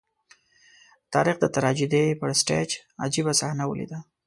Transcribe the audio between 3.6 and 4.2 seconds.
ولیده.